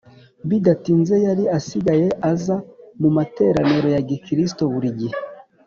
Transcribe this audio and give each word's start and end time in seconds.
Bidatinze 0.49 1.15
yari 1.25 1.43
asigaye 1.57 2.07
aza 2.31 2.55
mu 3.01 3.09
materaniro 3.17 3.87
ya 3.95 4.01
gikristo 4.09 4.63
buri 4.73 4.89
gihe 4.99 5.17